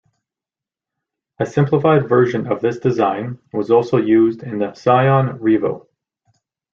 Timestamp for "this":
2.59-2.79